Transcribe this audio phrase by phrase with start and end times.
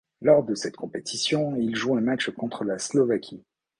[0.23, 3.43] Lors de cette compétition, il joue un match contre la Slovaquie.